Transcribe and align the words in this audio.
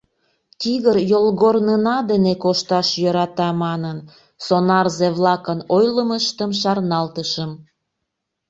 Тигр 0.59 0.97
йолгорнына 1.11 1.97
дене 2.11 2.33
кошташ 2.43 2.87
йӧрата 3.01 3.49
манын, 3.63 3.97
сонарзе-влакын 4.45 5.59
ойлымыштым 5.75 6.51
шарналтышым. 6.61 7.51